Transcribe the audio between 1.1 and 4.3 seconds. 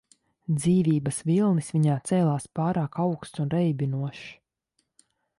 vilnis viņā cēlās pārāk augsts un reibinošs.